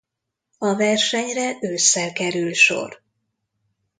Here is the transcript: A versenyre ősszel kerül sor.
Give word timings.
A 0.57 0.75
versenyre 0.75 1.57
ősszel 1.61 2.13
kerül 2.13 2.53
sor. 2.53 3.01